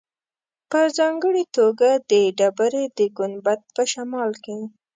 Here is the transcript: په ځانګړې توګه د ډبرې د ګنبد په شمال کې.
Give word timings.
په 0.69 0.79
ځانګړې 0.97 1.43
توګه 1.57 1.89
د 2.09 2.11
ډبرې 2.37 2.83
د 2.97 2.99
ګنبد 3.17 3.59
په 3.75 3.83
شمال 3.91 4.31
کې. 4.43 4.59